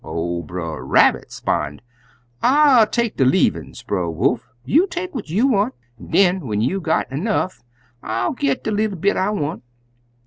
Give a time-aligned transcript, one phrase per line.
[0.03, 1.79] Ol' Brer Rabbit 'spon',
[2.41, 6.77] 'I'll take de leavin's, Brer Wolf; you take what you want, an' den when you
[6.79, 7.61] done got 'nough
[8.01, 9.61] I'll get de leetle bit I want.'